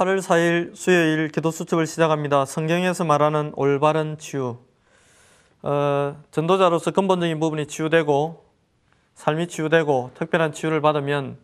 [0.00, 2.46] 8월 4일 수요일 기도 수첩을 시작합니다.
[2.46, 4.56] 성경에서 말하는 올바른 치유.
[5.60, 8.42] 어, 전도자로서 근본적인 부분이 치유되고
[9.14, 11.36] 삶이 치유되고 특별한 치유를 받으면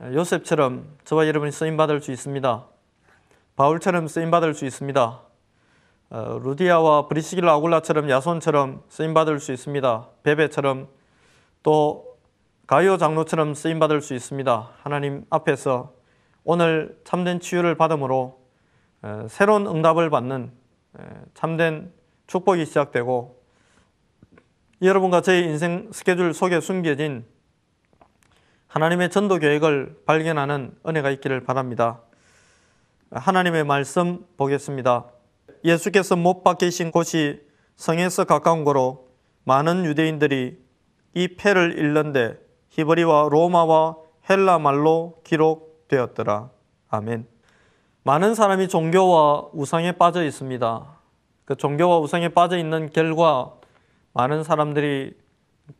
[0.00, 2.64] 요셉처럼 저와 여러분이 쓰임 받을 수 있습니다.
[3.56, 5.20] 바울처럼 쓰임 받을 수 있습니다.
[6.10, 10.08] 어, 루디아와 브리시길라 아굴라처럼 야손처럼 쓰임 받을 수 있습니다.
[10.22, 10.86] 베베처럼
[11.64, 12.18] 또
[12.68, 14.70] 가이오 장로처럼 쓰임 받을 수 있습니다.
[14.80, 16.03] 하나님 앞에서
[16.44, 18.38] 오늘 참된 치유를 받음으로
[19.28, 20.52] 새로운 응답을 받는
[21.32, 21.90] 참된
[22.26, 23.42] 축복이 시작되고
[24.82, 27.24] 여러분과 저의 인생 스케줄 속에 숨겨진
[28.66, 32.02] 하나님의 전도 계획을 발견하는 은혜가 있기를 바랍니다.
[33.10, 35.06] 하나님의 말씀 보겠습니다.
[35.64, 37.40] 예수께서 못 박히신 곳이
[37.76, 39.08] 성에서 가까운 거로
[39.44, 40.58] 많은 유대인들이
[41.14, 42.38] 이 패를 읽는데
[42.70, 43.96] 히브리와 로마와
[44.28, 46.50] 헬라 말로 기록 되었더라.
[46.88, 47.26] 아멘.
[48.02, 50.86] 많은 사람이 종교와 우상에 빠져 있습니다.
[51.44, 53.54] 그 종교와 우상에 빠져 있는 결과
[54.12, 55.14] 많은 사람들이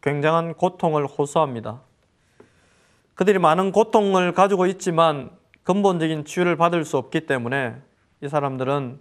[0.01, 1.81] 굉장한 고통을 호소합니다.
[3.15, 5.31] 그들이 많은 고통을 가지고 있지만
[5.63, 7.77] 근본적인 치유를 받을 수 없기 때문에
[8.23, 8.99] 이 사람들은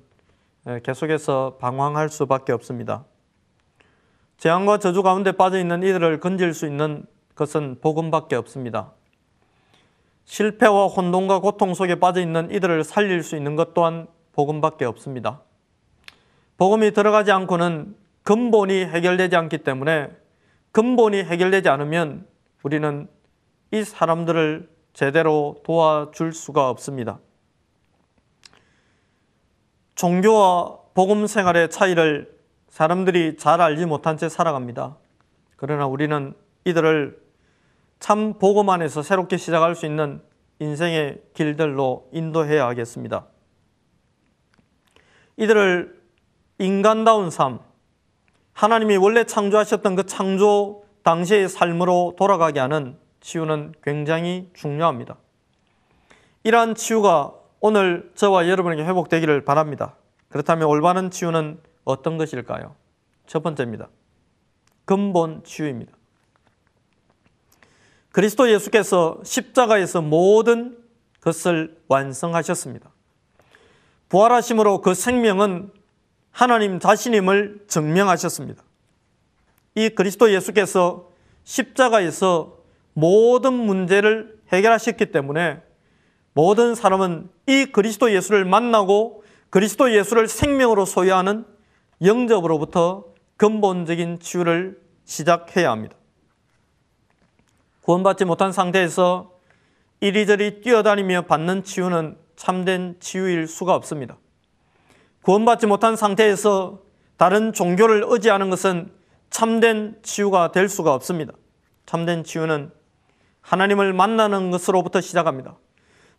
[0.84, 3.06] 계속해서 방황할 수밖에 없습니다.
[4.38, 8.92] 재앙과 저주 가운데 빠져 있는 이들을 건질 수 있는 것은 복음밖에 없습니다.
[10.26, 15.42] 실패와 혼돈과 고통 속에 빠져 있는 이들을 살릴 수 있는 것 또한 복음밖에 없습니다.
[16.58, 20.10] 복음이 들어가지 않고는 근본이 해결되지 않기 때문에
[20.72, 22.26] 근본이 해결되지 않으면
[22.64, 23.08] 우리는
[23.72, 27.20] 이 사람들을 제대로 도와줄 수가 없습니다.
[29.96, 32.34] 종교와 복음 생활의 차이를
[32.70, 34.98] 사람들이 잘 알지 못한 채 살아갑니다.
[35.56, 36.34] 그러나 우리는
[36.66, 37.23] 이들을
[38.04, 40.22] 참 복음 안에서 새롭게 시작할 수 있는
[40.60, 43.28] 인생의 길들로 인도해야 하겠습니다.
[45.38, 46.02] 이들을
[46.60, 47.60] 인간다운 삶,
[48.52, 55.16] 하나님이 원래 창조하셨던 그 창조 당시의 삶으로 돌아가게 하는 치유는 굉장히 중요합니다.
[56.44, 57.32] 이러한 치유가
[57.62, 59.96] 오늘 저와 여러분에게 회복되기를 바랍니다.
[60.28, 62.76] 그렇다면 올바른 치유는 어떤 것일까요?
[63.28, 63.88] 첫 번째입니다.
[64.84, 65.94] 근본 치유입니다.
[68.14, 70.78] 그리스도 예수께서 십자가에서 모든
[71.20, 72.92] 것을 완성하셨습니다.
[74.08, 75.72] 부활하심으로 그 생명은
[76.30, 78.62] 하나님 자신임을 증명하셨습니다.
[79.74, 81.10] 이 그리스도 예수께서
[81.44, 82.60] 십자가에서
[82.94, 85.64] 모든 문제를 해결하셨기 때문에
[86.34, 91.46] 모든 사람은 이 그리스도 예수를 만나고 그리스도 예수를 생명으로 소유하는
[92.04, 93.06] 영접으로부터
[93.38, 95.98] 근본적인 치유를 시작해야 합니다.
[97.84, 99.32] 구원받지 못한 상태에서
[100.00, 104.18] 이리저리 뛰어다니며 받는 치유는 참된 치유일 수가 없습니다.
[105.22, 106.80] 구원받지 못한 상태에서
[107.18, 108.92] 다른 종교를 의지하는 것은
[109.30, 111.34] 참된 치유가 될 수가 없습니다.
[111.86, 112.72] 참된 치유는
[113.42, 115.58] 하나님을 만나는 것으로부터 시작합니다.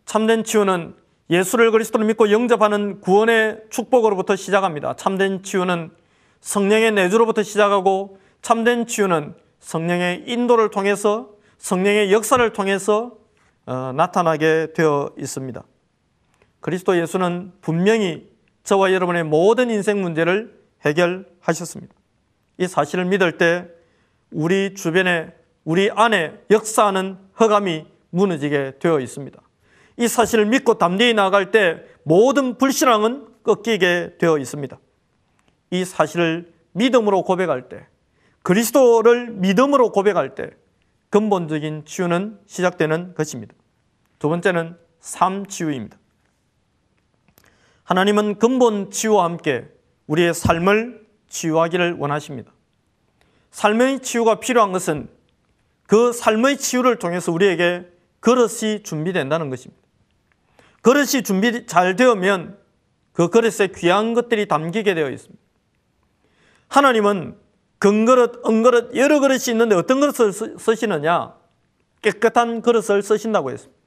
[0.05, 0.95] 참된 치유는
[1.31, 4.95] 예수를 그리스도를 믿고 영접하는 구원의 축복으로부터 시작합니다.
[4.95, 5.91] 참된 치유는
[6.41, 11.34] 성령의 내주로부터 시작하고 참된 치유는 성령의 인도를 통해서
[11.65, 13.17] 성령의 역사를 통해서
[13.65, 15.63] 어, 나타나게 되어 있습니다.
[16.59, 18.29] 그리스도 예수는 분명히
[18.63, 21.95] 저와 여러분의 모든 인생 문제를 해결하셨습니다.
[22.59, 23.67] 이 사실을 믿을 때
[24.29, 25.33] 우리 주변에
[25.63, 29.41] 우리 안에 역사하는 허감이 무너지게 되어 있습니다.
[29.97, 34.77] 이 사실을 믿고 담대히 나아갈 때 모든 불신앙은 꺾이게 되어 있습니다.
[35.71, 37.87] 이 사실을 믿음으로 고백할 때,
[38.43, 40.51] 그리스도를 믿음으로 고백할 때,
[41.15, 43.55] 근본적인 치유는 시작되는 것입니다.
[44.19, 45.97] 두 번째는 삶 치유입니다.
[47.85, 49.65] 하나님은 근본 치유와 함께
[50.07, 52.51] 우리의 삶을 치유하기를 원하십니다.
[53.51, 55.07] 삶의 치유가 필요한 것은
[55.87, 57.89] 그 삶의 치유를 통해서 우리에게
[58.19, 59.81] 그릇이 준비된다는 것입니다.
[60.81, 62.59] 그릇이 준비 잘 되면
[63.13, 65.41] 그 그릇에 귀한 것들이 담기게 되어 있습니다.
[66.67, 67.37] 하나님은
[67.79, 71.35] 금그릇, 은그릇 여러 그릇이 있는데 어떤 그릇을 쓰시느냐?
[72.01, 73.79] 깨끗한 그릇을 쓰신다고 했습니다.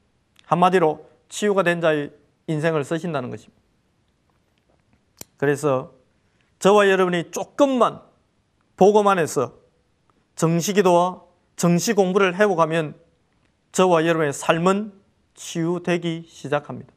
[0.46, 2.10] 한마디로 치유가 된 자의
[2.46, 3.60] 인생을 쓰신다는 것입니다.
[5.36, 5.94] 그래서
[6.58, 8.00] 저와 여러분이 조금만
[8.76, 9.54] 보고만 해서
[10.34, 11.22] 정시기도와
[11.56, 12.94] 정시 공부를 해보가면
[13.72, 14.92] 저와 여러분의 삶은
[15.34, 16.92] 치유되기 시작합니다.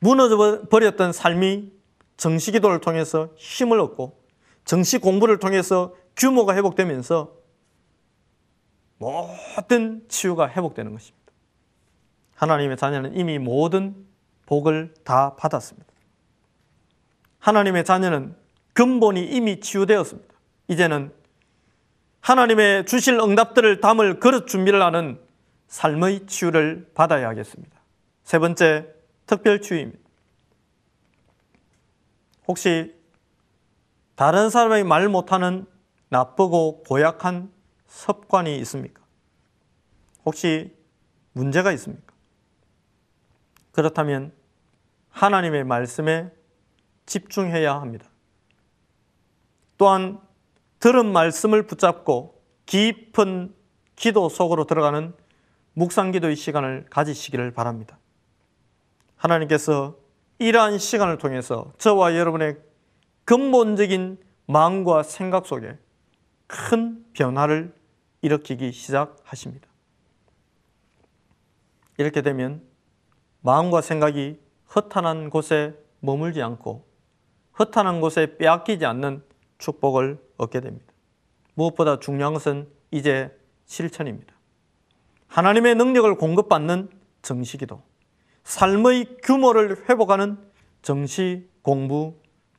[0.00, 1.72] 무너져 버렸던 삶이
[2.16, 4.25] 정시기도를 통해서 힘을 얻고
[4.66, 7.34] 정시 공부를 통해서 규모가 회복되면서
[8.98, 11.32] 모든 치유가 회복되는 것입니다.
[12.34, 13.94] 하나님의 자녀는 이미 모든
[14.44, 15.86] 복을 다 받았습니다.
[17.38, 18.36] 하나님의 자녀는
[18.72, 20.34] 근본이 이미 치유되었습니다.
[20.68, 21.12] 이제는
[22.20, 25.20] 하나님의 주실 응답들을 담을 그릇 준비를 하는
[25.68, 27.80] 삶의 치유를 받아야 하겠습니다.
[28.24, 28.88] 세 번째,
[29.26, 30.00] 특별 치유입니다.
[32.48, 32.95] 혹시
[34.16, 35.66] 다른 사람이 말 못하는
[36.08, 37.52] 나쁘고 고약한
[37.86, 39.02] 습관이 있습니까?
[40.24, 40.74] 혹시
[41.32, 42.14] 문제가 있습니까?
[43.72, 44.32] 그렇다면
[45.10, 46.32] 하나님의 말씀에
[47.04, 48.06] 집중해야 합니다.
[49.76, 50.18] 또한
[50.80, 53.54] 들은 말씀을 붙잡고 깊은
[53.96, 55.14] 기도 속으로 들어가는
[55.74, 57.98] 묵상 기도의 시간을 가지시기를 바랍니다.
[59.16, 59.96] 하나님께서
[60.38, 62.65] 이러한 시간을 통해서 저와 여러분의
[63.26, 65.76] 근본적인 마음과 생각 속에
[66.46, 67.74] 큰 변화를
[68.22, 69.68] 일으키기 시작하십니다.
[71.98, 72.62] 이렇게 되면
[73.40, 74.38] 마음과 생각이
[74.74, 76.86] 허탄한 곳에 머물지 않고
[77.58, 79.22] 허탄한 곳에 빼앗기지 않는
[79.58, 80.86] 축복을 얻게 됩니다.
[81.54, 84.34] 무엇보다 중요한 것은 이제 실천입니다.
[85.26, 86.90] 하나님의 능력을 공급받는
[87.22, 87.82] 정시기도,
[88.44, 90.38] 삶의 규모를 회복하는
[90.82, 92.14] 정시 공부,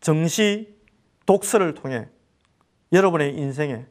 [0.08, 0.74] 정시
[1.26, 2.08] 독서를 통해
[2.94, 3.86] 여러분의 인생에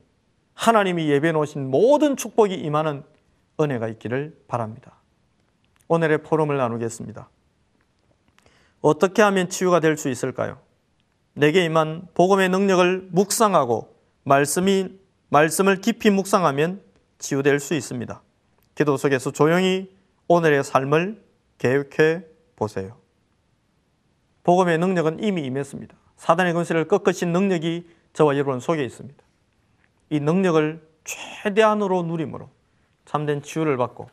[0.55, 3.03] 하나님이 예배 놓으신 모든 축복이 임하는
[3.61, 4.95] 은혜가 있기를 바랍니다.
[5.89, 7.29] 오늘의 포럼을 나누겠습니다.
[8.81, 10.59] 어떻게 하면 치유가 될 수 있을까요?
[11.35, 14.99] 내게 임한 복음의 능력을 묵상하고 말씀이
[15.29, 16.81] 말씀을 깊이 묵상하면
[17.19, 18.23] 치유될 수 있습니다.
[18.75, 19.95] 기도 속에서 조용히
[20.29, 21.23] 오늘의 삶을
[21.59, 22.25] 계획해
[22.57, 22.97] 보세요.
[24.45, 26.06] 복음의 능력은 이미 임했습니다.
[26.17, 29.23] 사단의 권세를 꺾으신 능력이 저와 여러분 속에 있습니다.
[30.11, 32.49] 이 능력을 최대한으로 누림으로
[33.05, 34.09] 참된 치유를 받고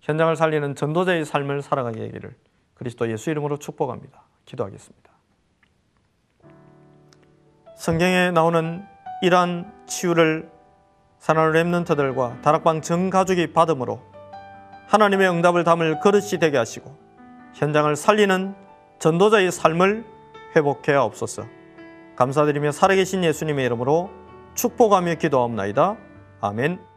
[0.00, 2.34] 현장을 살리는 전도자의 삶을 살아가게 되기를
[2.74, 4.22] 그리스도 예수 이름으로 축복합니다.
[4.44, 5.10] 기도하겠습니다.
[7.76, 8.84] 성경에 나오는
[9.22, 10.50] 이러한 치유를
[11.18, 14.00] 사나운 랩런트들과 다락방 전 가족이 받음으로
[14.86, 16.96] 하나님의 응답을 담을 그릇이 되게 하시고
[17.54, 18.54] 현장을 살리는
[18.98, 20.15] 전도자의 삶을
[20.56, 21.44] 회복해 없소서.
[22.16, 24.10] 감사드리며 살아계신 예수님의 이름으로
[24.54, 25.96] 축복하며 기도하옵나이다.
[26.40, 26.95] 아멘.